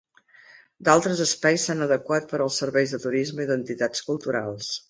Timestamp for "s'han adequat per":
1.69-2.41